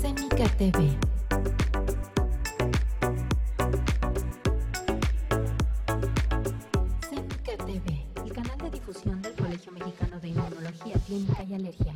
Semika 0.00 0.48
TV. 0.56 0.96
Semika 7.06 7.56
TV, 7.66 8.06
el 8.24 8.32
canal 8.32 8.58
de 8.62 8.70
difusión 8.70 9.20
del 9.20 9.34
Colegio 9.34 9.72
Mexicano 9.72 10.18
de 10.20 10.28
Inmunología 10.28 10.94
Clínica 11.06 11.42
y 11.42 11.54
Alergia. 11.54 11.94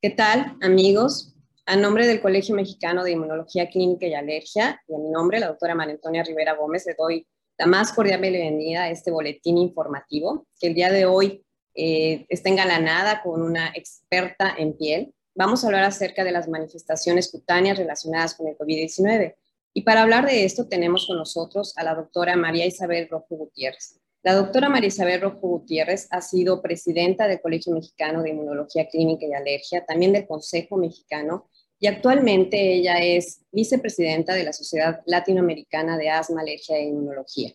¿Qué 0.00 0.10
tal, 0.10 0.56
amigos? 0.62 1.34
A 1.66 1.74
nombre 1.74 2.06
del 2.06 2.20
Colegio 2.20 2.54
Mexicano 2.54 3.02
de 3.02 3.10
Inmunología 3.10 3.68
Clínica 3.68 4.06
y 4.06 4.14
Alergia, 4.14 4.80
y 4.86 4.94
a 4.94 4.98
mi 4.98 5.10
nombre, 5.10 5.40
la 5.40 5.48
doctora 5.48 5.74
María 5.74 5.94
Antonia 5.94 6.22
Rivera 6.22 6.54
Gómez, 6.54 6.86
le 6.86 6.94
doy 6.96 7.26
la 7.58 7.66
más 7.66 7.92
cordial 7.92 8.20
bienvenida 8.20 8.84
a 8.84 8.90
este 8.90 9.10
boletín 9.10 9.58
informativo, 9.58 10.46
que 10.60 10.68
el 10.68 10.74
día 10.74 10.92
de 10.92 11.06
hoy 11.06 11.42
eh, 11.76 12.26
está 12.28 12.48
engalanada 12.48 13.22
con 13.22 13.42
una 13.42 13.68
experta 13.74 14.54
en 14.56 14.76
piel. 14.76 15.14
Vamos 15.34 15.62
a 15.62 15.66
hablar 15.66 15.84
acerca 15.84 16.24
de 16.24 16.32
las 16.32 16.48
manifestaciones 16.48 17.30
cutáneas 17.30 17.76
relacionadas 17.76 18.34
con 18.34 18.48
el 18.48 18.56
COVID-19. 18.56 19.34
Y 19.74 19.82
para 19.82 20.02
hablar 20.02 20.24
de 20.24 20.44
esto 20.44 20.68
tenemos 20.68 21.06
con 21.06 21.18
nosotros 21.18 21.74
a 21.76 21.84
la 21.84 21.94
doctora 21.94 22.34
María 22.34 22.64
Isabel 22.64 23.08
Rojo 23.10 23.36
Gutiérrez. 23.36 24.00
La 24.22 24.34
doctora 24.34 24.70
María 24.70 24.88
Isabel 24.88 25.20
Rojo 25.20 25.46
Gutiérrez 25.46 26.08
ha 26.10 26.22
sido 26.22 26.62
presidenta 26.62 27.28
del 27.28 27.40
Colegio 27.40 27.74
Mexicano 27.74 28.22
de 28.22 28.30
Inmunología 28.30 28.88
Clínica 28.88 29.26
y 29.26 29.34
Alergia, 29.34 29.84
también 29.84 30.14
del 30.14 30.26
Consejo 30.26 30.78
Mexicano, 30.78 31.48
y 31.78 31.86
actualmente 31.88 32.74
ella 32.74 32.98
es 33.00 33.42
vicepresidenta 33.52 34.34
de 34.34 34.44
la 34.44 34.52
Sociedad 34.52 35.02
Latinoamericana 35.04 35.98
de 35.98 36.08
Asma, 36.08 36.40
Alergia 36.40 36.76
e 36.76 36.84
Inmunología. 36.84 37.52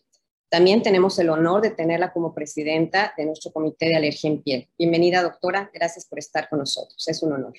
También 0.51 0.83
tenemos 0.83 1.17
el 1.17 1.29
honor 1.29 1.61
de 1.61 1.69
tenerla 1.69 2.11
como 2.11 2.35
presidenta 2.35 3.13
de 3.15 3.25
nuestro 3.25 3.53
Comité 3.53 3.85
de 3.85 3.95
Alergia 3.95 4.29
en 4.29 4.43
Piel. 4.43 4.69
Bienvenida, 4.77 5.23
doctora. 5.23 5.71
Gracias 5.73 6.05
por 6.05 6.19
estar 6.19 6.49
con 6.49 6.59
nosotros. 6.59 7.07
Es 7.07 7.23
un 7.23 7.31
honor. 7.31 7.53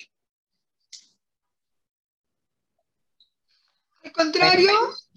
Al 4.03 4.11
contrario, 4.11 4.69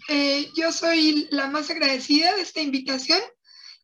eh, 0.09 0.49
yo 0.57 0.73
soy 0.73 1.29
la 1.31 1.49
más 1.49 1.69
agradecida 1.69 2.35
de 2.35 2.41
esta 2.41 2.63
invitación 2.63 3.21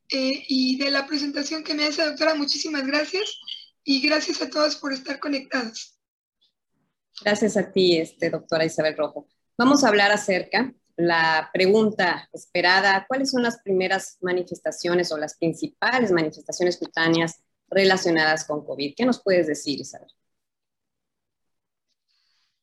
eh, 0.09 0.43
y 0.49 0.79
de 0.79 0.91
la 0.91 1.06
presentación 1.06 1.62
que 1.62 1.75
me 1.75 1.84
hace, 1.84 2.03
doctora. 2.03 2.34
Muchísimas 2.34 2.87
gracias 2.87 3.41
y 3.84 4.01
gracias 4.01 4.41
a 4.41 4.49
todos 4.49 4.77
por 4.77 4.95
estar 4.95 5.21
conectados. 5.21 5.99
Gracias 7.23 7.59
a 7.59 7.71
ti, 7.71 7.99
este, 7.99 8.31
doctora 8.31 8.65
Isabel 8.65 8.97
Rojo. 8.97 9.29
Vamos 9.59 9.84
a 9.84 9.89
hablar 9.89 10.12
acerca 10.12 10.73
la 10.97 11.51
pregunta 11.53 12.29
esperada, 12.33 13.07
¿cuáles 13.09 13.31
son 13.31 13.43
las 13.43 13.61
primeras 13.61 14.19
manifestaciones 14.21 15.11
o 15.12 15.19
las 15.19 15.37
principales 15.37 16.11
manifestaciones 16.12 16.77
cutáneas 16.77 17.41
relacionadas 17.69 18.45
con 18.45 18.65
COVID? 18.65 18.95
¿Qué 18.97 19.05
nos 19.05 19.23
puedes 19.23 19.47
decir, 19.47 19.81
Isabel? 19.81 20.11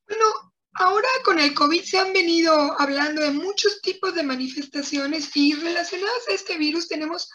Bueno, 0.07 0.25
ahora 0.73 1.09
con 1.23 1.39
el 1.39 1.53
COVID 1.53 1.83
se 1.83 1.97
han 1.97 2.13
venido 2.13 2.79
hablando 2.79 3.21
de 3.21 3.31
muchos 3.31 3.81
tipos 3.81 4.13
de 4.15 4.23
manifestaciones 4.23 5.35
y 5.35 5.53
relacionadas 5.53 6.27
a 6.29 6.33
este 6.33 6.57
virus 6.57 6.87
tenemos 6.87 7.29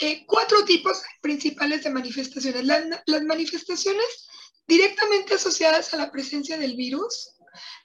eh, 0.00 0.24
cuatro 0.26 0.64
tipos 0.64 1.02
principales 1.20 1.84
de 1.84 1.90
manifestaciones. 1.90 2.64
las 2.64 3.22
manifestaciones 3.22 4.28
directamente 4.66 5.34
asociadas 5.34 5.92
a 5.92 5.96
la 5.96 6.12
presencia 6.12 6.56
del 6.56 6.76
virus, 6.76 7.34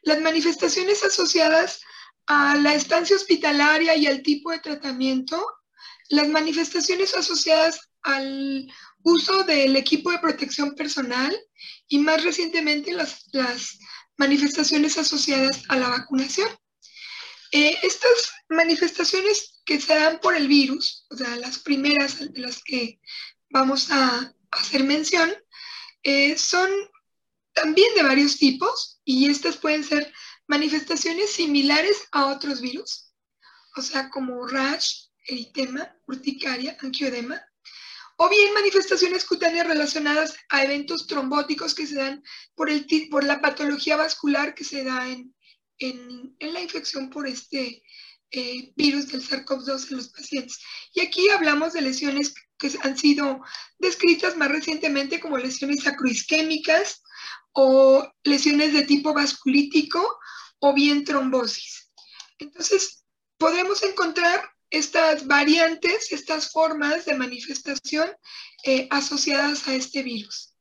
las 0.03 0.21
manifestaciones 0.21 1.03
asociadas 1.03 1.81
a 2.27 2.55
la 2.55 2.73
estancia 2.73 3.15
hospitalaria 3.15 3.95
y 3.95 4.07
al 4.07 4.21
tipo 4.21 4.51
de 4.51 4.59
tratamiento, 4.59 5.45
las 6.09 6.27
manifestaciones 6.27 7.15
asociadas 7.15 7.79
al 8.03 8.67
uso 9.03 9.43
del 9.43 9.75
equipo 9.75 10.11
de 10.11 10.19
protección 10.19 10.75
personal 10.75 11.35
y 11.87 11.99
más 11.99 12.23
recientemente 12.23 12.91
las, 12.91 13.77
manifestaciones 14.17 14.97
asociadas 14.97 15.63
a 15.67 15.75
la 15.75 15.89
vacunación. 15.89 16.49
Eh, 17.51 17.77
estas 17.83 18.31
manifestaciones 18.47 19.61
que 19.65 19.81
se 19.81 19.93
dan 19.93 20.19
por 20.21 20.37
el 20.37 20.47
virus, 20.47 21.05
o 21.09 21.17
sea, 21.17 21.35
las 21.35 21.59
primeras 21.59 22.31
de 22.31 22.39
las 22.39 22.63
que 22.63 23.01
vamos 23.49 23.91
a 23.91 24.33
hacer 24.51 24.85
mención, 24.85 25.35
eh, 26.03 26.37
son 26.37 26.69
también 27.51 27.93
de 27.95 28.03
varios 28.03 28.37
tipos 28.37 29.01
y 29.03 29.29
estas 29.29 29.57
pueden 29.57 29.83
ser 29.83 30.13
manifestaciones 30.47 31.31
similares 31.31 32.07
a 32.11 32.27
otros 32.27 32.61
virus, 32.61 33.11
o 33.75 33.81
sea, 33.81 34.09
como 34.09 34.47
rash, 34.47 35.07
eritema, 35.27 35.95
urticaria, 36.07 36.77
angioedema, 36.81 37.41
o 38.17 38.29
bien 38.29 38.53
manifestaciones 38.53 39.25
cutáneas 39.25 39.67
relacionadas 39.67 40.35
a 40.49 40.63
eventos 40.63 41.07
trombóticos 41.07 41.75
que 41.75 41.87
se 41.87 41.95
dan 41.95 42.23
por, 42.55 42.69
el, 42.69 42.87
por 43.09 43.23
la 43.23 43.41
patología 43.41 43.97
vascular 43.97 44.55
que 44.55 44.63
se 44.63 44.83
da 44.83 45.09
en, 45.09 45.35
en, 45.79 46.35
la 46.39 46.61
infección 46.61 47.09
por 47.09 47.27
este 47.27 47.83
eh, 48.31 48.73
virus 48.75 49.09
del 49.09 49.21
SARS-CoV-2 49.21 49.91
en 49.91 49.97
los 49.97 50.09
pacientes. 50.09 50.59
Y 50.93 51.01
aquí 51.01 51.29
hablamos 51.29 51.73
de 51.73 51.81
lesiones 51.81 52.33
que 52.57 52.71
han 52.83 52.97
sido 52.97 53.41
descritas 53.79 54.37
más 54.37 54.49
recientemente 54.49 55.19
como 55.19 55.37
lesiones 55.37 55.83
sacroisquémicas 55.83 57.01
o 57.55 58.07
lesiones 58.23 58.73
de 58.73 58.83
tipo 58.83 59.13
vasculítico 59.13 60.19
o 60.59 60.73
bien 60.73 61.03
trombosis. 61.03 61.91
Entonces, 62.37 63.05
podemos 63.37 63.81
encontrar 63.81 64.49
estas 64.69 65.25
variantes, 65.25 66.11
estas 66.11 66.51
formas 66.51 67.05
de 67.05 67.15
manifestación 67.15 68.09
eh, 68.63 68.87
asociadas 68.91 69.67
a 69.67 69.73
este 69.73 70.03
virus. 70.03 70.53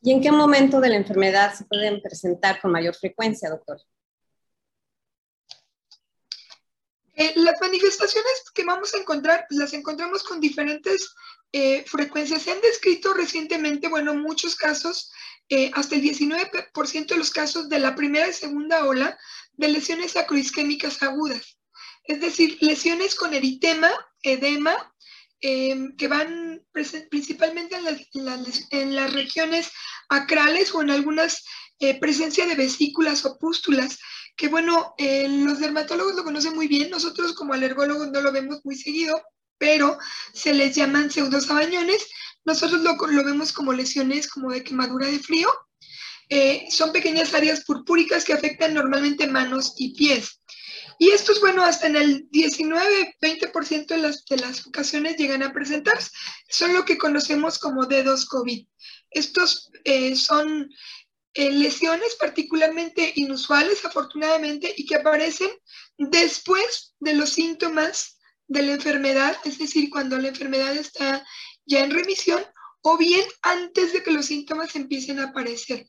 ¿Y 0.00 0.10
en 0.10 0.20
qué 0.20 0.32
momento 0.32 0.80
de 0.80 0.88
la 0.88 0.96
enfermedad 0.96 1.54
se 1.54 1.64
pueden 1.66 2.02
presentar 2.02 2.60
con 2.60 2.72
mayor 2.72 2.96
frecuencia, 2.96 3.48
doctor? 3.48 3.80
Eh, 7.14 7.32
las 7.36 7.60
manifestaciones 7.60 8.50
que 8.52 8.64
vamos 8.64 8.92
a 8.94 8.98
encontrar, 8.98 9.46
pues, 9.48 9.60
las 9.60 9.72
encontramos 9.74 10.24
con 10.24 10.40
diferentes 10.40 11.14
eh, 11.52 11.84
frecuencias. 11.86 12.42
Se 12.42 12.50
han 12.50 12.60
descrito 12.60 13.12
recientemente, 13.14 13.88
bueno, 13.88 14.14
muchos 14.14 14.56
casos 14.56 15.12
eh, 15.48 15.70
hasta 15.74 15.96
el 15.96 16.02
19% 16.02 17.06
de 17.06 17.16
los 17.16 17.30
casos 17.30 17.68
de 17.68 17.78
la 17.78 17.94
primera 17.94 18.28
y 18.28 18.32
segunda 18.32 18.86
ola 18.86 19.18
de 19.52 19.68
lesiones 19.68 20.16
acroisquémicas 20.16 21.02
agudas, 21.02 21.58
es 22.04 22.20
decir, 22.20 22.56
lesiones 22.60 23.14
con 23.14 23.34
eritema, 23.34 23.90
edema, 24.22 24.74
em, 25.40 25.94
que 25.96 26.08
van 26.08 26.64
principalmente 27.10 27.76
en 27.76 28.94
las, 28.94 29.12
regiones 29.12 29.70
acrales 30.08 30.74
o 30.74 30.80
en 30.80 30.90
algunas 30.90 31.44
eh, 31.80 31.98
presencia 32.00 32.46
de 32.46 32.54
vesículas 32.54 33.24
o 33.26 33.38
pústulas, 33.38 33.98
que 34.36 34.48
bueno, 34.48 34.94
eh, 34.96 35.28
los 35.28 35.58
dermatólogos 35.58 36.14
lo 36.14 36.24
conocen 36.24 36.54
muy 36.54 36.68
bien, 36.68 36.90
nosotros 36.90 37.34
como 37.34 37.52
alergólogos 37.52 38.10
no 38.10 38.20
lo 38.22 38.32
vemos 38.32 38.60
muy 38.64 38.76
seguido, 38.76 39.20
pero 39.62 39.96
se 40.32 40.52
les 40.52 40.74
llaman 40.74 41.08
pseudosabañones 41.08 42.08
nosotros 42.44 42.82
lo, 42.82 43.24
vemos 43.24 43.52
como 43.52 43.72
lesiones 43.72 44.28
como 44.28 44.50
de 44.50 44.64
quemadura 44.64 45.06
de 45.06 45.20
frío. 45.20 45.48
Eh, 46.28 46.66
son 46.68 46.90
pequeñas 46.90 47.32
áreas 47.32 47.64
purpúricas 47.64 48.24
que 48.24 48.32
afectan 48.32 48.74
normalmente 48.74 49.28
manos 49.28 49.74
y 49.76 49.94
pies. 49.94 50.40
Y 50.98 51.10
estos, 51.10 51.40
bueno, 51.40 51.62
hasta 51.62 51.86
en 51.86 51.94
el 51.94 52.28
19-20% 52.30 53.86
de 53.86 53.98
las, 53.98 54.24
de 54.24 54.38
las 54.38 54.66
ocasiones 54.66 55.16
llegan 55.16 55.44
a 55.44 55.52
presentarse. 55.52 56.10
Son 56.48 56.72
lo 56.72 56.84
que 56.84 56.98
conocemos 56.98 57.60
como 57.60 57.86
dedos 57.86 58.26
COVID. 58.26 58.66
Estos 59.12 59.70
eh, 59.84 60.16
son 60.16 60.68
eh, 61.34 61.52
lesiones 61.52 62.16
particularmente 62.16 63.12
inusuales, 63.14 63.84
afortunadamente, 63.84 64.74
y 64.76 64.86
que 64.86 64.96
aparecen 64.96 65.50
después 65.98 66.94
de 66.98 67.14
los 67.14 67.30
síntomas 67.30 68.18
de 68.52 68.62
la 68.62 68.72
enfermedad, 68.72 69.36
es 69.44 69.58
decir, 69.58 69.88
cuando 69.90 70.18
la 70.18 70.28
enfermedad 70.28 70.76
está 70.76 71.24
ya 71.64 71.80
en 71.80 71.90
remisión 71.90 72.42
o 72.82 72.98
bien 72.98 73.24
antes 73.42 73.92
de 73.92 74.02
que 74.02 74.10
los 74.10 74.26
síntomas 74.26 74.76
empiecen 74.76 75.20
a 75.20 75.28
aparecer. 75.28 75.86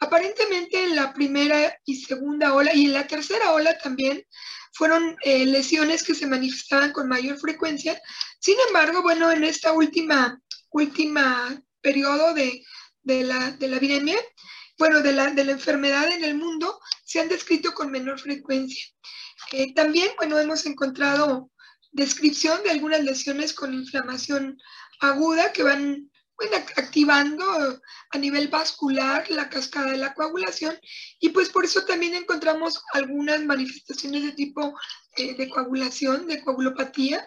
Aparentemente 0.00 0.84
en 0.84 0.94
la 0.94 1.12
primera 1.12 1.76
y 1.84 1.96
segunda 1.96 2.54
ola 2.54 2.74
y 2.74 2.86
en 2.86 2.92
la 2.92 3.06
tercera 3.06 3.52
ola 3.52 3.76
también 3.78 4.24
fueron 4.72 5.16
eh, 5.22 5.46
lesiones 5.46 6.02
que 6.04 6.14
se 6.14 6.26
manifestaban 6.26 6.92
con 6.92 7.08
mayor 7.08 7.38
frecuencia. 7.38 8.00
Sin 8.38 8.56
embargo, 8.68 9.02
bueno, 9.02 9.30
en 9.32 9.44
esta 9.44 9.72
última, 9.72 10.40
última 10.70 11.60
periodo 11.80 12.34
de, 12.34 12.64
la, 13.04 13.52
de 13.52 13.68
la 13.68 13.80
bueno, 14.78 15.00
de 15.00 15.12
la, 15.12 15.30
de 15.30 15.44
la 15.44 15.52
enfermedad 15.52 16.10
en 16.10 16.24
el 16.24 16.34
mundo, 16.34 16.80
se 17.04 17.20
han 17.20 17.28
descrito 17.28 17.72
con 17.72 17.90
menor 17.90 18.20
frecuencia. 18.20 18.84
Eh, 19.52 19.72
también, 19.74 20.10
bueno, 20.16 20.38
hemos 20.38 20.66
encontrado 20.66 21.50
descripción 21.94 22.62
de 22.62 22.70
algunas 22.70 23.02
lesiones 23.02 23.54
con 23.54 23.72
inflamación 23.72 24.58
aguda 25.00 25.52
que 25.52 25.62
van 25.62 26.10
activando 26.76 27.44
a 28.10 28.18
nivel 28.18 28.48
vascular 28.48 29.30
la 29.30 29.48
cascada 29.48 29.92
de 29.92 29.98
la 29.98 30.14
coagulación 30.14 30.76
y 31.20 31.28
pues 31.28 31.48
por 31.48 31.64
eso 31.64 31.84
también 31.84 32.14
encontramos 32.14 32.82
algunas 32.92 33.44
manifestaciones 33.44 34.24
de 34.24 34.32
tipo 34.32 34.76
eh, 35.16 35.36
de 35.36 35.48
coagulación, 35.48 36.26
de 36.26 36.42
coagulopatía, 36.42 37.26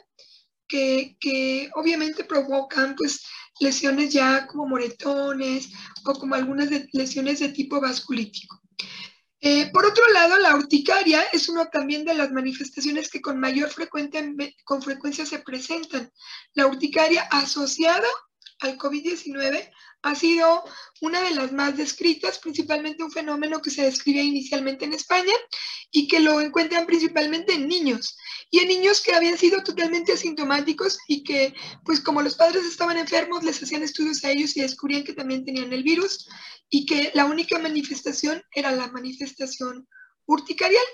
que, 0.68 1.70
obviamente 1.76 2.26
provocan 2.26 2.96
pues 2.96 3.24
lesiones 3.62 4.12
ya 4.12 4.46
como 4.48 4.68
moretones 4.68 5.70
o 6.06 6.14
como 6.14 6.36
algunas 6.36 6.70
lesiones 6.92 7.40
de 7.40 7.50
tipo 7.50 7.80
vasculítico. 7.80 8.62
Eh, 9.40 9.70
por 9.72 9.86
otro 9.86 10.04
lado, 10.14 10.38
la 10.40 10.56
urticaria 10.56 11.22
es 11.32 11.48
una 11.48 11.70
también 11.70 12.06
de 12.06 12.16
las 12.16 12.32
manifestaciones 12.32 13.10
que 13.10 13.22
con 13.22 13.40
mayor 13.40 13.70
frecuencia, 13.70 15.26
se 15.26 15.40
presentan. 15.40 16.12
La 16.54 16.68
urticaria 16.68 17.22
asociada 17.32 18.08
al 18.60 18.78
COVID-19 18.78 19.70
ha 20.04 20.16
sido 20.16 20.64
una 21.02 21.22
de 21.22 21.32
las 21.32 21.52
más 21.52 21.76
descritas, 21.76 22.40
principalmente 22.40 23.04
un 23.04 23.12
fenómeno 23.12 23.62
que 23.62 23.72
se 23.72 23.84
describía 23.84 24.24
inicialmente 24.24 24.86
en 24.86 24.94
España 24.94 25.34
y 25.92 26.08
que 26.08 26.20
lo 26.20 26.40
encuentran 26.42 26.86
principalmente 26.86 27.54
en 27.54 27.68
niños 27.68 28.18
y 28.50 28.60
en 28.60 28.68
niños 28.70 29.02
que 29.02 29.14
habían 29.14 29.38
sido 29.38 29.64
totalmente 29.64 30.14
asintomáticos 30.14 31.00
y 31.08 31.24
que, 31.24 31.54
pues 31.84 32.00
como 32.00 32.22
los 32.22 32.36
padres 32.36 32.66
estaban 32.66 32.98
enfermos, 32.98 33.44
les 33.44 33.62
hacían 33.62 33.84
estudios 33.84 34.24
a 34.24 34.32
ellos 34.32 34.56
y 34.56 34.62
descubrían 34.62 35.04
que 35.04 35.14
también 35.14 35.44
tenían 35.44 35.74
el 35.74 35.84
virus 35.84 36.28
y 36.70 36.86
que 36.86 37.12
la 37.14 37.26
única 37.26 37.60
manifestación 37.60 38.42
era 38.54 38.72
la 38.72 38.88
manifestación 38.88 39.88
urticarial. 40.26 40.86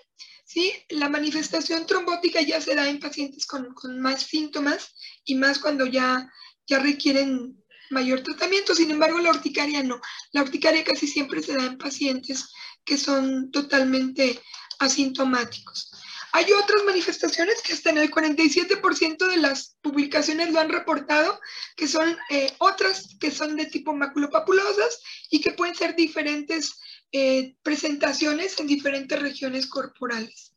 ¿sí? 0.46 0.74
La 0.90 1.10
manifestación 1.10 1.86
trombótica 1.86 2.42
ya 2.42 2.62
se 2.62 2.76
da 2.76 2.90
en 2.90 3.00
pacientes 3.00 3.46
con, 3.46 3.74
con 3.74 4.00
más 4.00 4.24
síntomas 4.24 4.96
y 5.26 5.36
más 5.36 5.60
cuando 5.60 5.86
ya, 5.86 6.32
ya 6.68 6.80
requieren 6.80 7.63
mayor 7.90 8.22
tratamiento. 8.22 8.76
Sin 8.76 8.92
embargo, 8.92 9.20
la 9.20 9.32
urticaria 9.32 9.84
no. 9.84 10.00
La 10.32 10.42
urticaria 10.42 10.84
casi 10.84 11.08
siempre 11.08 11.42
se 11.42 11.56
da 11.56 11.66
en 11.66 11.78
pacientes 11.78 12.52
que 12.84 12.98
son 12.98 13.52
totalmente 13.52 14.40
asintomáticos. 14.80 15.92
Hay 16.36 16.52
otras 16.52 16.84
manifestaciones 16.84 17.62
que 17.62 17.74
hasta 17.74 17.92
en 17.92 18.00
el 18.00 18.10
47% 18.10 19.28
de 19.28 19.38
las 19.38 19.78
publicaciones 19.82 20.52
lo 20.52 20.60
han 20.60 20.70
reportado, 20.70 21.40
que 21.78 21.88
son 21.88 22.18
eh, 22.32 22.52
otras 22.58 23.16
que 23.20 23.30
son 23.30 23.56
de 23.56 23.68
tipo 23.68 23.94
maculopapulosas 23.94 25.00
y 25.30 25.42
que 25.42 25.52
pueden 25.52 25.76
ser 25.76 25.96
diferentes 25.96 26.80
eh, 27.12 27.56
presentaciones 27.62 28.60
en 28.60 28.66
diferentes 28.66 29.22
regiones 29.22 29.68
corporales. 29.68 30.56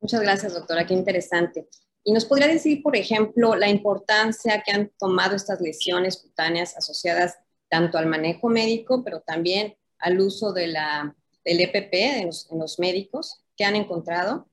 Muchas 0.00 0.22
gracias, 0.22 0.54
doctora, 0.54 0.86
qué 0.86 0.94
interesante. 0.94 1.68
¿Y 2.04 2.12
nos 2.12 2.26
podría 2.26 2.48
decir, 2.48 2.82
por 2.82 2.96
ejemplo, 2.96 3.56
la 3.56 3.70
importancia 3.70 4.62
que 4.64 4.72
han 4.72 4.90
tomado 4.98 5.34
estas 5.34 5.60
lesiones 5.62 6.18
cutáneas 6.18 6.76
asociadas 6.76 7.38
tanto 7.70 7.96
al 7.96 8.06
manejo 8.06 8.50
médico, 8.50 9.02
pero 9.02 9.20
también 9.20 9.74
al 9.98 10.20
uso 10.20 10.52
de 10.52 10.66
la, 10.66 11.16
del 11.44 11.60
EPP 11.60 11.94
en 11.94 12.26
los, 12.26 12.78
médicos 12.78 13.42
que 13.56 13.64
han 13.64 13.74
encontrado? 13.74 14.50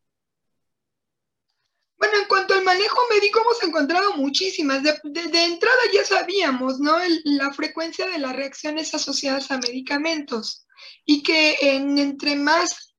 Bueno, 1.98 2.20
en 2.20 2.28
cuanto 2.30 2.54
al 2.54 2.64
manejo 2.64 2.98
médico 3.14 3.42
hemos 3.42 3.62
encontrado 3.64 4.16
muchísimas. 4.16 4.82
De, 4.82 4.92
entrada 5.44 5.82
ya 5.94 6.06
sabíamos, 6.06 6.80
¿no? 6.80 6.98
la 7.26 7.52
frecuencia 7.52 8.08
de 8.08 8.18
las 8.18 8.34
reacciones 8.34 8.96
asociadas 8.96 9.52
a 9.52 9.58
medicamentos 9.58 10.66
y 11.06 11.22
que 11.22 11.58
en, 11.62 11.98
entre 11.98 12.38
más 12.38 12.91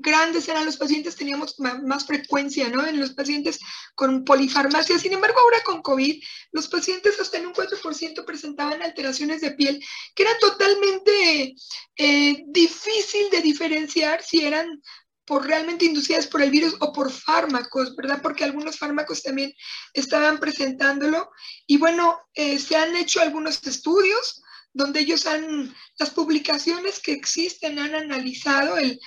grandes 0.00 0.48
eran 0.48 0.64
los 0.64 0.76
pacientes, 0.76 1.16
teníamos 1.16 1.56
más 1.58 2.06
frecuencia, 2.06 2.68
¿no? 2.68 2.86
En 2.86 3.00
los 3.00 3.10
pacientes 3.12 3.58
con 3.94 4.24
polifarmacia. 4.24 4.98
Sin 4.98 5.12
embargo, 5.12 5.38
ahora 5.40 5.62
con 5.64 5.82
COVID, 5.82 6.22
los 6.52 6.68
pacientes 6.68 7.18
hasta 7.18 7.38
en 7.38 7.46
un 7.46 7.52
4% 7.52 8.24
presentaban 8.24 8.82
alteraciones 8.82 9.40
de 9.40 9.52
piel 9.52 9.84
que 10.14 10.22
era 10.22 10.38
totalmente 10.38 11.54
eh, 11.96 12.44
difícil 12.46 13.30
de 13.30 13.42
diferenciar 13.42 14.22
si 14.22 14.44
eran 14.44 14.80
por 15.24 15.46
realmente 15.46 15.84
inducidas 15.84 16.26
por 16.26 16.42
el 16.42 16.50
virus 16.50 16.74
o 16.80 16.92
por 16.92 17.12
fármacos, 17.12 17.94
¿verdad? 17.94 18.20
Porque 18.20 18.42
algunos 18.42 18.78
fármacos 18.78 19.22
también 19.22 19.52
estaban 19.94 20.40
presentándolo. 20.40 21.30
Y 21.66 21.76
bueno, 21.76 22.18
eh, 22.34 22.58
se 22.58 22.74
han 22.74 22.96
hecho 22.96 23.20
algunos 23.20 23.64
estudios 23.64 24.42
donde 24.72 25.00
ellos 25.00 25.26
han, 25.26 25.74
las 25.98 26.10
publicaciones 26.10 27.00
que 27.00 27.12
existen 27.12 27.78
han 27.78 27.94
analizado 27.94 28.76
el, 28.76 29.00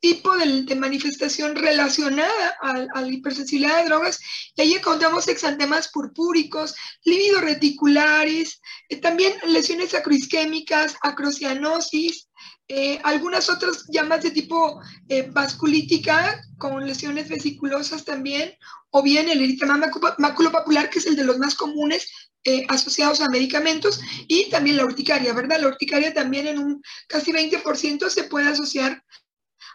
tipo 0.00 0.34
de, 0.36 0.74
manifestación 0.74 1.54
relacionada 1.54 2.56
a, 2.60 3.00
la 3.00 3.08
hipersensibilidad 3.08 3.78
de 3.78 3.88
drogas. 3.88 4.18
Y 4.56 4.62
ahí 4.62 4.72
encontramos 4.74 5.28
exantemas 5.28 5.88
purpúricos, 5.88 6.74
lívidos 7.04 7.42
reticulares, 7.42 8.60
eh, 8.88 8.96
también 8.96 9.34
lesiones 9.46 9.94
acroisquémicas, 9.94 10.96
acrocianosis, 11.02 12.28
eh, 12.70 13.00
algunas 13.02 13.48
otras 13.48 13.84
llamas 13.88 14.22
de 14.22 14.30
tipo 14.30 14.80
eh, 15.08 15.22
vasculítica 15.30 16.42
con 16.58 16.86
lesiones 16.86 17.28
vesiculosas 17.28 18.04
también, 18.04 18.52
o 18.90 19.02
bien 19.02 19.28
el 19.28 19.42
eritema 19.42 19.80
maculopapular, 20.18 20.90
que 20.90 20.98
es 20.98 21.06
el 21.06 21.16
de 21.16 21.24
los 21.24 21.38
más 21.38 21.54
comunes, 21.54 22.27
eh, 22.48 22.64
asociados 22.68 23.20
a 23.20 23.28
medicamentos 23.28 24.00
y 24.26 24.48
también 24.48 24.78
la 24.78 24.86
urticaria, 24.86 25.34
¿verdad? 25.34 25.60
La 25.60 25.68
urticaria 25.68 26.14
también 26.14 26.46
en 26.46 26.58
un 26.58 26.82
casi 27.06 27.30
20% 27.30 28.08
se 28.08 28.24
puede 28.24 28.48
asociar 28.48 29.04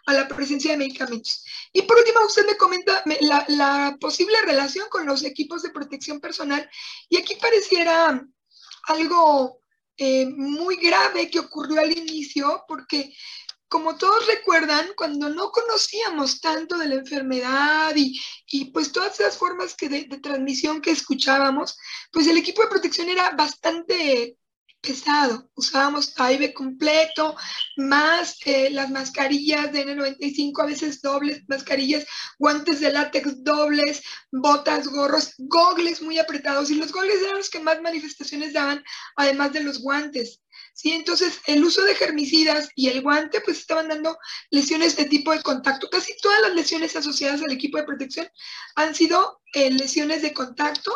a 0.08 0.14
la 0.14 0.28
presencia 0.28 0.72
de 0.72 0.78
medicamentos. 0.78 1.46
Y 1.72 1.84
por 1.84 2.00
último, 2.00 2.26
usted 2.26 2.48
me 2.48 2.58
comenta 2.58 3.04
la, 3.48 3.96
posible 4.02 4.42
relación 4.44 4.88
con 4.90 5.06
los 5.06 5.24
equipos 5.24 5.62
de 5.62 5.70
protección 5.70 6.20
personal 6.20 6.68
y 7.10 7.18
aquí 7.18 7.36
pareciera 7.36 8.26
algo 8.88 9.60
eh, 9.96 10.26
muy 10.26 10.78
grave 10.78 11.30
que 11.30 11.42
ocurrió 11.42 11.80
al 11.80 11.96
inicio 11.96 12.64
porque 12.68 13.14
como 13.74 13.98
todos 13.98 14.28
recuerdan, 14.28 14.86
cuando 14.96 15.30
no 15.30 15.50
conocíamos 15.50 16.40
tanto 16.40 16.78
de 16.78 16.86
la 16.86 16.94
enfermedad 16.94 17.92
y, 17.96 18.66
pues 18.66 18.92
todas 18.92 19.20
esas 19.20 19.36
formas 19.36 19.74
que 19.74 19.90
de, 19.90 20.04
transmisión 20.20 20.80
que 20.80 20.92
escuchábamos, 20.92 21.76
pues 22.12 22.28
el 22.28 22.38
equipo 22.38 22.62
de 22.62 22.68
protección 22.68 23.10
era 23.10 23.32
bastante 23.32 24.38
pesado. 24.80 25.50
Usábamos 25.56 26.14
AIB 26.20 26.54
completo, 26.54 27.36
más 27.76 28.38
eh, 28.46 28.70
las 28.70 28.92
mascarillas 28.92 29.74
de 29.74 29.88
N95, 29.88 30.62
a 30.62 30.68
veces 30.68 31.02
dobles 31.02 31.42
mascarillas, 31.48 32.06
guantes 32.38 32.80
de 32.80 32.92
látex 32.92 33.44
dobles, 33.44 34.04
botas, 34.32 34.88
gorros, 34.88 35.34
gogles 35.40 36.00
muy 36.00 36.20
apretados. 36.20 36.70
Y 36.70 36.76
los 36.76 36.92
gogles 36.92 37.24
eran 37.24 37.38
los 37.38 37.50
que 37.50 37.60
más 37.60 37.82
manifestaciones 37.82 38.54
daban, 38.54 38.84
además 39.16 39.52
de 39.52 39.64
los 39.64 39.80
guantes. 39.80 40.43
¿Sí? 40.74 40.92
Entonces, 40.92 41.40
el 41.48 41.64
uso 41.64 41.84
de 41.84 41.96
germicidas 41.96 42.70
y 42.76 42.88
el 42.90 43.02
guante, 43.02 43.42
pues 43.42 43.60
estaban 43.60 43.88
dando 43.88 44.18
lesiones 44.50 44.96
de 44.98 45.06
tipo 45.06 45.32
de 45.32 45.42
contacto. 45.42 45.90
Casi 45.90 46.16
todas 46.22 46.42
las 46.42 46.56
lesiones 46.56 46.96
asociadas 46.96 47.42
al 47.42 47.52
equipo 47.52 47.78
de 47.78 47.86
protección 47.86 48.28
han 48.76 48.94
sido 48.94 49.42
eh, 49.54 49.72
lesiones 49.72 50.22
de 50.22 50.34
contacto 50.34 50.92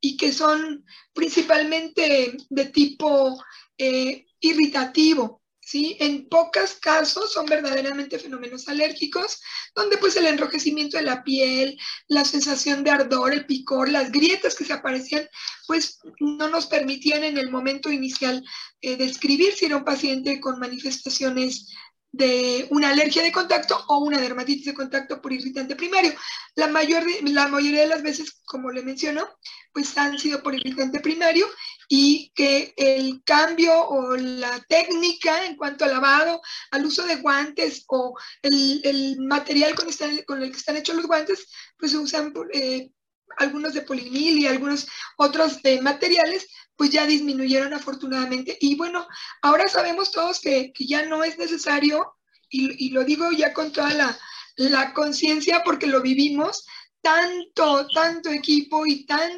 y 0.00 0.16
que 0.16 0.32
son 0.32 0.84
principalmente 1.12 2.36
de 2.48 2.64
tipo 2.66 3.42
eh, 3.78 4.26
irritativo. 4.40 5.39
¿Sí? 5.70 5.96
En 6.00 6.28
pocos 6.28 6.74
casos 6.80 7.32
son 7.32 7.46
verdaderamente 7.46 8.18
fenómenos 8.18 8.66
alérgicos, 8.66 9.40
donde 9.72 9.98
pues 9.98 10.16
el 10.16 10.26
enrojecimiento 10.26 10.96
de 10.96 11.04
la 11.04 11.22
piel, 11.22 11.78
la 12.08 12.24
sensación 12.24 12.82
de 12.82 12.90
ardor, 12.90 13.32
el 13.32 13.46
picor, 13.46 13.88
las 13.88 14.10
grietas 14.10 14.56
que 14.56 14.64
se 14.64 14.72
aparecían, 14.72 15.28
pues 15.68 16.00
no 16.18 16.48
nos 16.48 16.66
permitían 16.66 17.22
en 17.22 17.38
el 17.38 17.52
momento 17.52 17.88
inicial 17.88 18.44
eh, 18.80 18.96
describir 18.96 19.52
si 19.52 19.66
era 19.66 19.76
un 19.76 19.84
paciente 19.84 20.40
con 20.40 20.58
manifestaciones 20.58 21.68
de 22.10 22.66
una 22.70 22.90
alergia 22.90 23.22
de 23.22 23.30
contacto 23.30 23.80
o 23.86 23.98
una 23.98 24.20
dermatitis 24.20 24.64
de 24.64 24.74
contacto 24.74 25.22
por 25.22 25.32
irritante 25.32 25.76
primario. 25.76 26.12
La, 26.56 26.66
mayor, 26.66 27.04
la 27.22 27.46
mayoría 27.46 27.82
de 27.82 27.86
las 27.86 28.02
veces, 28.02 28.40
como 28.44 28.72
le 28.72 28.82
mencionó, 28.82 29.28
pues 29.72 29.96
han 29.96 30.18
sido 30.18 30.42
por 30.42 30.52
irritante 30.52 30.98
primario 30.98 31.46
y 31.92 32.30
que 32.36 32.72
el 32.76 33.20
cambio 33.24 33.76
o 33.88 34.16
la 34.16 34.60
técnica 34.68 35.44
en 35.44 35.56
cuanto 35.56 35.84
al 35.84 35.90
lavado, 35.90 36.40
al 36.70 36.86
uso 36.86 37.04
de 37.04 37.16
guantes 37.16 37.82
o 37.88 38.16
el, 38.42 39.16
material 39.18 39.74
con, 39.74 39.88
con, 40.24 40.40
el 40.40 40.52
que 40.52 40.56
están 40.56 40.76
hechos 40.76 40.94
los 40.94 41.08
guantes, 41.08 41.48
pues 41.76 41.90
se 41.90 41.98
usan 41.98 42.32
eh, 42.54 42.92
algunos 43.38 43.74
de 43.74 43.82
polinil 43.82 44.38
y 44.38 44.46
algunos 44.46 44.86
otros 45.16 45.58
eh, 45.64 45.80
materiales, 45.80 46.46
pues 46.76 46.90
ya 46.90 47.06
disminuyeron 47.06 47.74
afortunadamente. 47.74 48.56
Y 48.60 48.76
bueno, 48.76 49.08
ahora 49.42 49.68
sabemos 49.68 50.12
todos 50.12 50.40
que, 50.40 50.72
ya 50.78 51.06
no 51.06 51.24
es 51.24 51.38
necesario, 51.38 52.14
y, 52.48 52.86
y, 52.86 52.90
lo 52.90 53.02
digo 53.02 53.32
ya 53.32 53.52
con 53.52 53.72
toda 53.72 53.92
la, 53.94 54.18
la 54.54 54.92
conciencia 54.94 55.62
porque 55.64 55.88
lo 55.88 56.02
vivimos, 56.02 56.66
tanto, 57.02 57.86
tanto 57.94 58.30
equipo 58.30 58.86
y 58.86 59.06
tan 59.06 59.30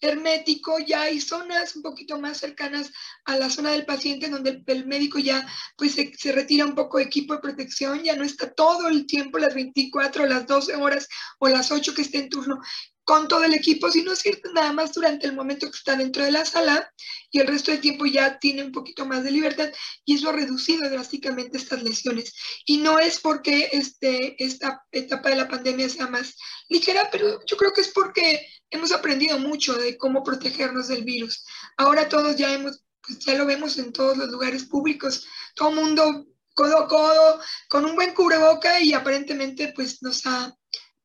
hermético, 0.00 0.78
ya 0.78 1.02
hay 1.02 1.20
zonas 1.20 1.76
un 1.76 1.82
poquito 1.82 2.18
más 2.18 2.38
cercanas 2.38 2.92
a 3.24 3.36
la 3.36 3.50
zona 3.50 3.70
del 3.70 3.86
paciente 3.86 4.28
donde 4.28 4.62
el, 4.66 4.86
médico 4.86 5.18
ya 5.18 5.46
pues 5.76 5.94
se, 5.94 6.32
retira 6.32 6.64
un 6.64 6.74
poco 6.74 6.98
de 6.98 7.04
equipo 7.04 7.34
de 7.34 7.40
protección, 7.40 8.02
ya 8.02 8.16
no 8.16 8.24
está 8.24 8.52
todo 8.52 8.88
el 8.88 9.06
tiempo, 9.06 9.38
las 9.38 9.54
24, 9.54 10.26
las 10.26 10.46
12 10.46 10.76
horas 10.76 11.08
o 11.38 11.48
las 11.48 11.70
8 11.70 11.94
que 11.94 12.02
esté 12.02 12.18
en 12.18 12.28
turno, 12.28 12.60
con 13.04 13.28
todo 13.28 13.44
el 13.44 13.54
equipo, 13.54 13.90
sino 13.90 14.16
cierto 14.16 14.50
nada 14.52 14.72
más 14.72 14.92
durante 14.92 15.26
el 15.26 15.34
momento 15.34 15.70
que 15.70 15.76
está 15.76 15.94
dentro 15.94 16.24
de 16.24 16.32
la 16.32 16.44
sala 16.44 16.90
y 17.30 17.38
el 17.38 17.46
resto 17.46 17.70
del 17.70 17.80
tiempo 17.80 18.06
ya 18.06 18.38
tiene 18.38 18.64
un 18.64 18.72
poquito 18.72 19.04
más 19.04 19.22
de 19.24 19.30
libertad 19.30 19.70
y 20.04 20.16
eso 20.16 20.30
ha 20.30 20.32
reducido 20.32 20.88
drásticamente 20.88 21.58
estas 21.58 21.82
lesiones. 21.82 22.32
Y 22.64 22.78
no 22.78 22.98
es 22.98 23.20
porque 23.20 23.68
este, 23.72 24.42
esta 24.42 24.82
etapa 24.90 25.30
de 25.30 25.36
la 25.36 25.48
pandemia 25.48 25.88
sea 25.88 26.06
más 26.06 26.34
ligera, 26.68 27.08
pero 27.12 27.40
yo 27.46 27.56
creo 27.56 27.72
que 27.72 27.82
es 27.82 27.88
porque 27.88 28.46
hemos 28.70 28.92
aprendido 28.92 29.38
mucho 29.38 29.74
de 29.74 29.98
cómo 29.98 30.22
protegernos 30.22 30.88
del 30.88 31.04
virus. 31.04 31.44
Ahora 31.76 32.08
todos 32.08 32.36
ya 32.36 32.52
hemos, 32.52 32.84
pues 33.06 33.18
ya 33.18 33.34
lo 33.34 33.46
vemos 33.46 33.76
en 33.78 33.92
todos 33.92 34.16
los 34.16 34.28
lugares 34.30 34.64
públicos, 34.64 35.26
todo 35.54 35.72
mundo 35.72 36.26
codo 36.54 36.78
a 36.78 36.88
codo, 36.88 37.40
con 37.68 37.84
un 37.84 37.96
buen 37.96 38.14
cubreboca 38.14 38.80
y 38.80 38.92
aparentemente 38.92 39.72
pues 39.74 40.02
nos 40.02 40.24
ha, 40.26 40.54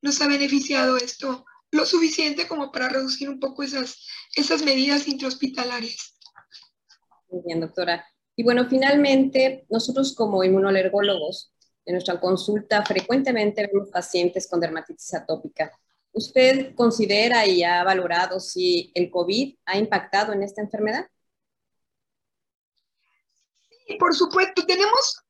nos 0.01 0.21
ha 0.21 0.27
beneficiado 0.27 0.95
esto 0.97 1.45
lo 1.71 1.85
suficiente 1.85 2.47
como 2.47 2.71
para 2.71 2.89
reducir 2.89 3.29
un 3.29 3.39
poco 3.39 3.63
esas, 3.63 4.07
esas 4.35 4.63
medidas 4.63 5.07
intrahospitalarias. 5.07 6.17
Muy 7.29 7.41
bien, 7.45 7.59
doctora. 7.59 8.05
Y 8.35 8.43
bueno, 8.43 8.67
finalmente, 8.69 9.65
nosotros 9.69 10.15
como 10.15 10.43
inmunolergólogos, 10.43 11.53
en 11.85 11.93
nuestra 11.93 12.19
consulta 12.19 12.85
frecuentemente 12.85 13.67
vemos 13.67 13.89
pacientes 13.89 14.47
con 14.47 14.59
dermatitis 14.59 15.13
atópica. 15.13 15.71
¿Usted 16.11 16.75
considera 16.75 17.45
y 17.45 17.63
ha 17.63 17.83
valorado 17.83 18.39
si 18.39 18.91
el 18.95 19.09
COVID 19.09 19.55
ha 19.65 19.77
impactado 19.77 20.33
en 20.33 20.43
esta 20.43 20.61
enfermedad? 20.61 21.07
Sí, 23.87 23.95
por 23.95 24.15
supuesto, 24.15 24.65
tenemos 24.65 25.23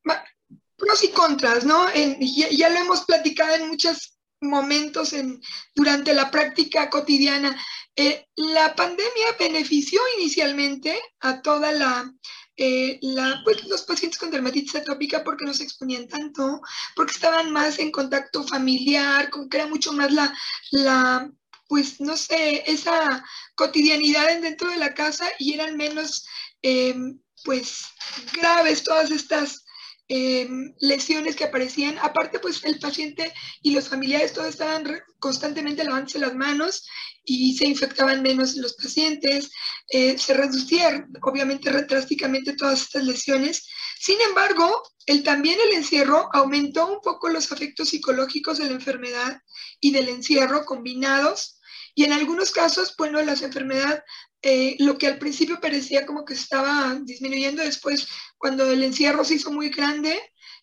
pros 0.75 1.03
y 1.03 1.12
contras, 1.12 1.65
¿no? 1.65 1.86
ya, 1.93 2.69
lo 2.69 2.77
hemos 2.77 3.05
platicado 3.05 3.55
en 3.55 3.67
muchos 3.69 4.19
momentos 4.41 5.13
en, 5.13 5.41
durante 5.75 6.13
la 6.13 6.31
práctica 6.31 6.89
cotidiana. 6.89 7.55
Eh, 7.96 8.27
la 8.36 8.75
pandemia 8.75 9.36
benefició 9.38 10.01
inicialmente 10.17 11.00
a 11.19 11.41
toda 11.41 11.72
la, 11.72 12.12
eh, 12.55 12.98
la, 13.01 13.41
pues, 13.43 13.65
los 13.65 13.84
pacientes 13.84 14.19
con 14.19 14.31
dermatitis 14.31 14.75
atópica 14.75 15.24
porque 15.24 15.46
no 15.46 15.53
se 15.53 15.63
exponían 15.63 16.08
tanto, 16.08 16.62
porque 16.96 17.13
estaban 17.13 17.51
más 17.51 17.79
en 17.79 17.91
contacto 17.91 18.43
familiar, 18.46 19.29
como 19.29 19.50
que 19.50 19.58
era 19.58 19.67
mucho 19.67 19.91
más 19.93 20.12
la, 20.12 20.34
la 20.72 21.29
pues 21.67 22.01
no 22.01 22.17
sé, 22.17 22.63
esa 22.65 23.24
cotidianidad 23.55 24.41
dentro 24.41 24.72
de 24.72 24.77
la 24.77 24.93
casa 24.96 25.25
y 25.38 25.53
eran 25.53 25.77
menos, 25.77 26.25
eh, 26.63 26.96
pues, 27.43 27.86
graves 28.34 28.84
todas 28.84 29.12
estas 29.12 29.63
Em, 30.12 30.74
lesiones 30.80 31.36
que 31.36 31.44
aparecían. 31.44 32.00
Aparte, 32.00 32.39
pues 32.39 32.63
el 32.63 32.80
paciente 32.80 33.32
y 33.62 33.75
los 33.75 33.89
familiares 33.89 34.34
todos 34.34 34.50
estaban 34.50 34.84
constantemente 35.20 35.84
lavándose 35.84 36.18
las 36.18 36.34
manos 36.34 36.88
y 37.24 37.56
se 37.56 37.68
infectaban 37.68 38.24
menos 38.24 38.56
los 38.56 38.74
pacientes. 38.74 39.51
Eh, 39.88 40.18
se 40.18 40.34
reducían, 40.34 41.12
obviamente, 41.22 41.70
drásticamente 41.70 42.54
todas 42.54 42.82
estas 42.82 43.04
lesiones. 43.04 43.68
Sin 44.00 44.20
embargo, 44.22 44.82
el, 45.06 45.22
también 45.22 45.60
el 45.68 45.75
encierro 45.75 46.28
aumentó 46.34 46.88
un 46.88 47.01
poco 47.01 47.30
los 47.30 47.51
efectos 47.51 47.89
psicológicos 47.89 48.58
de 48.58 48.66
la 48.66 48.72
enfermedad 48.72 49.44
y 49.80 49.92
del 49.92 50.10
encierro 50.10 50.66
combinados. 50.66 51.60
Y 51.94 52.06
en 52.06 52.13
algunos 52.13 52.50
casos, 52.51 52.96
bueno, 52.98 53.22
la 53.22 53.34
enfermedad 53.34 54.04
eh, 54.41 54.77
lo 54.79 54.98
que 54.98 55.08
al 55.08 55.19
principio 55.19 55.60
parecía 55.60 56.05
como 56.05 56.24
que 56.24 56.34
estaba 56.34 56.98
disminuyendo, 57.03 57.62
después 57.62 58.08
cuando 58.38 58.69
el 58.69 58.84
encierro 58.84 59.25
se 59.25 59.36
hizo 59.36 59.51
muy 59.51 59.69
grande 59.69 60.17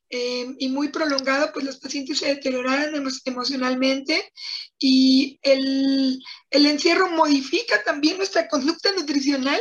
eh, 0.09 0.47
y 0.59 0.69
muy 0.69 0.89
prolongado, 0.89 1.53
pues 1.53 1.65
los 1.67 1.77
pacientes 1.77 2.19
se 2.19 2.27
deterioraron 2.27 3.07
emocionalmente 3.27 4.33
y 4.79 5.39
el, 5.43 6.23
encierro 6.51 7.11
modifica 7.11 7.83
también 7.85 8.17
nuestra 8.17 8.49
conducta 8.49 8.93
nutricional. 8.93 9.61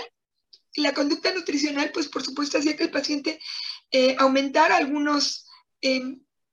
La 0.77 0.93
conducta 0.93 1.34
nutricional, 1.34 1.91
pues 1.93 2.07
por 2.07 2.24
supuesto, 2.24 2.57
hacía 2.57 2.77
que 2.77 2.84
el 2.84 2.91
paciente 2.91 3.39
eh, 3.91 4.15
aumentara 4.17 4.77
algunas 4.77 5.45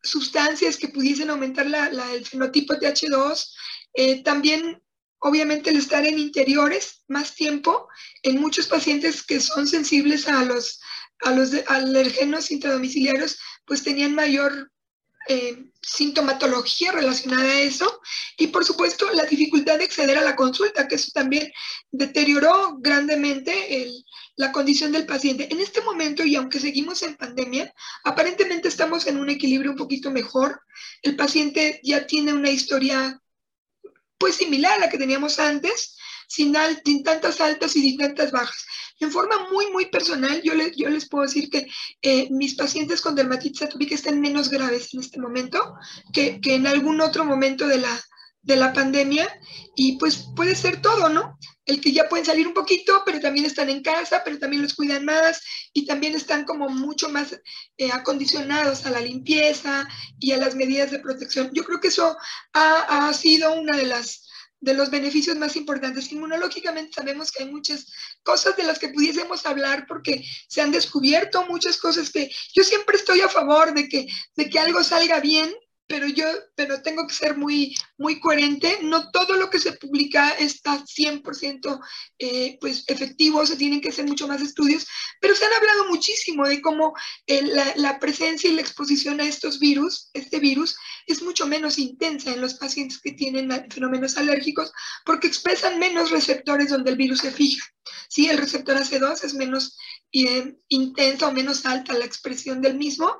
sustancias 0.02 0.76
que 0.76 0.88
pudiesen 0.88 1.30
aumentar 1.30 1.66
el 1.66 2.26
fenotipo 2.26 2.74
TH2. 2.74 4.22
también 4.24 4.82
Obviamente 5.24 5.70
el 5.70 5.76
estar 5.76 6.04
en 6.04 6.18
interiores 6.18 7.04
más 7.06 7.36
tiempo, 7.36 7.88
en 8.22 8.40
muchos 8.40 8.66
pacientes 8.66 9.22
que 9.22 9.40
son 9.40 9.68
sensibles 9.68 10.26
a 10.26 10.44
los, 10.44 10.80
a 11.20 11.30
los 11.30 11.52
alergenos 11.68 12.50
intradomiciliarios, 12.50 13.38
pues 13.64 13.84
tenían 13.84 14.16
mayor 14.16 14.72
eh, 15.28 15.66
sintomatología 15.80 16.90
relacionada 16.90 17.44
a 17.44 17.60
eso 17.60 18.00
y 18.36 18.48
por 18.48 18.64
supuesto 18.64 19.08
la 19.12 19.24
dificultad 19.24 19.78
de 19.78 19.84
acceder 19.84 20.18
a 20.18 20.24
la 20.24 20.34
consulta, 20.34 20.88
que 20.88 20.96
eso 20.96 21.12
también 21.14 21.52
deterioró 21.92 22.76
grandemente 22.80 23.88
la 24.34 24.50
condición 24.50 24.90
del 24.90 25.06
paciente. 25.06 25.46
En 25.52 25.60
este 25.60 25.82
momento, 25.82 26.24
y 26.24 26.34
aunque 26.34 26.58
seguimos 26.58 27.04
en 27.04 27.16
pandemia, 27.16 27.72
aparentemente 28.02 28.66
estamos 28.66 29.06
en 29.06 29.18
un 29.18 29.30
equilibrio 29.30 29.70
un 29.70 29.76
poquito 29.76 30.10
mejor. 30.10 30.60
El 31.02 31.14
paciente 31.14 31.80
ya 31.84 32.06
tiene 32.08 32.32
una 32.32 32.50
historia 32.50 33.20
pues 34.22 34.36
similar 34.36 34.74
a 34.74 34.78
la 34.78 34.88
que 34.88 34.98
teníamos 34.98 35.40
antes, 35.40 35.96
sin, 36.28 36.52
tantas 37.02 37.40
altas 37.40 37.74
y 37.74 37.82
sin 37.82 37.98
tantas 37.98 38.30
bajas. 38.30 38.64
En 39.00 39.10
forma 39.10 39.48
muy, 39.50 39.68
muy 39.72 39.86
personal, 39.86 40.40
yo, 40.42 40.54
les, 40.54 40.76
yo 40.76 40.88
les 40.90 41.08
puedo 41.08 41.24
decir 41.24 41.50
que 41.50 41.66
eh, 42.02 42.28
mis 42.30 42.54
pacientes 42.54 43.00
con 43.00 43.16
dermatitis 43.16 43.62
atópica 43.62 43.96
están 43.96 44.20
menos 44.20 44.48
graves 44.48 44.94
en 44.94 45.00
este 45.00 45.18
momento 45.18 45.74
que, 46.12 46.40
que 46.40 46.54
en 46.54 46.68
algún 46.68 47.00
otro 47.00 47.24
momento 47.24 47.66
de 47.66 47.78
la, 47.78 48.00
de 48.42 48.56
la 48.56 48.72
pandemia 48.72 49.28
y 49.74 49.98
pues 49.98 50.28
puede 50.36 50.54
ser 50.54 50.82
todo, 50.82 51.08
¿no? 51.08 51.38
El 51.64 51.80
que 51.80 51.92
ya 51.92 52.08
pueden 52.08 52.26
salir 52.26 52.46
un 52.46 52.54
poquito, 52.54 53.02
pero 53.06 53.20
también 53.20 53.46
están 53.46 53.70
en 53.70 53.82
casa, 53.82 54.22
pero 54.24 54.38
también 54.38 54.62
los 54.62 54.74
cuidan 54.74 55.04
más 55.04 55.40
y 55.72 55.86
también 55.86 56.14
están 56.14 56.44
como 56.44 56.68
mucho 56.68 57.08
más 57.08 57.40
eh, 57.76 57.90
acondicionados 57.92 58.84
a 58.84 58.90
la 58.90 59.00
limpieza 59.00 59.88
y 60.18 60.32
a 60.32 60.38
las 60.38 60.56
medidas 60.56 60.90
de 60.90 60.98
protección. 60.98 61.50
Yo 61.54 61.64
creo 61.64 61.80
que 61.80 61.88
eso 61.88 62.16
ha, 62.52 63.08
ha 63.08 63.14
sido 63.14 63.54
una 63.54 63.76
de 63.76 63.86
las 63.86 64.28
de 64.62 64.74
los 64.74 64.90
beneficios 64.90 65.36
más 65.36 65.56
importantes. 65.56 66.10
Inmunológicamente 66.12 66.92
sabemos 66.94 67.32
que 67.32 67.42
hay 67.42 67.50
muchas 67.50 67.84
cosas 68.22 68.56
de 68.56 68.62
las 68.62 68.78
que 68.78 68.90
pudiésemos 68.90 69.44
hablar 69.44 69.86
porque 69.88 70.24
se 70.48 70.60
han 70.60 70.70
descubierto 70.70 71.44
muchas 71.46 71.76
cosas 71.78 72.10
que 72.10 72.30
yo 72.54 72.62
siempre 72.62 72.96
estoy 72.96 73.20
a 73.22 73.28
favor 73.28 73.74
de 73.74 73.88
que, 73.88 74.06
de 74.36 74.48
que 74.48 74.58
algo 74.60 74.84
salga 74.84 75.18
bien 75.18 75.52
pero 75.86 76.06
yo 76.06 76.24
pero 76.54 76.82
tengo 76.82 77.06
que 77.06 77.14
ser 77.14 77.36
muy, 77.36 77.74
muy 77.98 78.20
coherente. 78.20 78.78
No 78.82 79.10
todo 79.10 79.36
lo 79.36 79.50
que 79.50 79.58
se 79.58 79.72
publica 79.72 80.30
está 80.30 80.84
100% 80.84 81.80
eh, 82.18 82.58
pues 82.60 82.84
efectivo, 82.86 83.44
se 83.46 83.56
tienen 83.56 83.80
que 83.80 83.88
hacer 83.88 84.06
mucho 84.06 84.28
más 84.28 84.40
estudios, 84.40 84.86
pero 85.20 85.34
se 85.34 85.44
han 85.44 85.52
hablado 85.52 85.88
muchísimo 85.88 86.46
de 86.46 86.60
cómo 86.60 86.94
eh, 87.26 87.42
la, 87.76 87.98
presencia 87.98 88.50
y 88.50 88.54
la 88.54 88.62
exposición 88.62 89.20
a 89.20 89.24
estos 89.24 89.58
virus, 89.58 90.10
este 90.12 90.38
virus, 90.38 90.76
es 91.06 91.22
mucho 91.22 91.46
menos 91.46 91.78
intensa 91.78 92.32
en 92.32 92.40
los 92.40 92.54
pacientes 92.54 93.00
que 93.00 93.12
tienen 93.12 93.50
fenómenos 93.70 94.16
alérgicos 94.16 94.72
porque 95.04 95.26
expresan 95.26 95.78
menos 95.78 96.10
receptores 96.10 96.70
donde 96.70 96.90
el 96.90 96.96
virus 96.96 97.20
se 97.20 97.30
fija. 97.30 97.64
Sí, 98.08 98.28
el 98.28 98.38
receptor 98.38 98.76
AC2 98.76 99.24
es 99.24 99.34
menos 99.34 99.76
intensa 100.68 101.28
o 101.28 101.32
menos 101.32 101.64
alta 101.64 101.94
la 101.94 102.04
expresión 102.04 102.60
del 102.60 102.76
mismo 102.76 103.10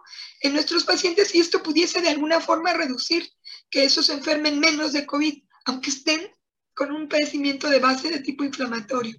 en 0.41 0.53
nuestros 0.53 0.85
pacientes 0.85 1.29
si 1.29 1.41
esto 1.41 1.63
pudiese 1.63 2.03
de 2.03 2.11
alguna 2.11 2.41
forma 2.41 2.75
reducir 2.75 3.27
que 3.71 3.85
esos 3.85 4.11
enfermen 4.11 4.61
menos 4.61 4.93
de 4.93 5.07
COVID, 5.07 5.43
aunque 5.65 5.91
estén 5.91 6.21
con 6.75 6.93
un 6.93 7.09
padecimiento 7.09 7.69
de 7.69 7.79
base 7.79 8.11
de 8.11 8.21
tipo 8.21 8.45
inflamatorio. 8.45 9.19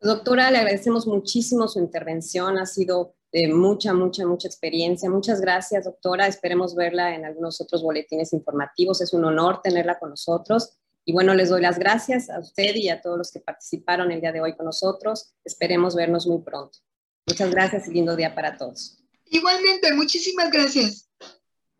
Doctora, 0.00 0.50
le 0.50 0.58
agradecemos 0.58 1.06
muchísimo 1.06 1.66
su 1.66 1.78
intervención, 1.78 2.58
ha 2.58 2.66
sido 2.66 3.16
de 3.34 3.52
mucha, 3.52 3.92
mucha, 3.92 4.24
mucha 4.24 4.46
experiencia. 4.46 5.10
Muchas 5.10 5.40
gracias, 5.40 5.84
doctora. 5.84 6.28
Esperemos 6.28 6.76
verla 6.76 7.16
en 7.16 7.24
algunos 7.24 7.60
otros 7.60 7.82
boletines 7.82 8.32
informativos. 8.32 9.00
Es 9.00 9.12
un 9.12 9.24
honor 9.24 9.60
tenerla 9.60 9.98
con 9.98 10.10
nosotros. 10.10 10.78
Y 11.04 11.12
bueno, 11.12 11.34
les 11.34 11.50
doy 11.50 11.60
las 11.60 11.78
gracias 11.78 12.30
a 12.30 12.38
usted 12.38 12.74
y 12.76 12.88
a 12.88 13.00
todos 13.00 13.18
los 13.18 13.30
que 13.30 13.40
participaron 13.40 14.10
el 14.10 14.20
día 14.20 14.32
de 14.32 14.40
hoy 14.40 14.56
con 14.56 14.66
nosotros. 14.66 15.34
Esperemos 15.44 15.94
vernos 15.94 16.26
muy 16.26 16.42
pronto. 16.42 16.78
Muchas 17.26 17.50
gracias 17.50 17.88
y 17.88 17.92
lindo 17.92 18.16
día 18.16 18.34
para 18.34 18.56
todos. 18.56 18.98
Igualmente, 19.26 19.92
muchísimas 19.92 20.50
gracias. 20.50 21.10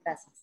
Gracias. 0.04 0.33